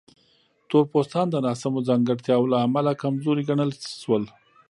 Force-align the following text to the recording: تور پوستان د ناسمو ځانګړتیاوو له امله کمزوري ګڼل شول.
تور 0.69 0.83
پوستان 0.91 1.25
د 1.31 1.35
ناسمو 1.45 1.85
ځانګړتیاوو 1.89 2.51
له 2.53 2.57
امله 2.65 2.91
کمزوري 3.03 3.43
ګڼل 3.49 3.71
شول. 4.01 4.23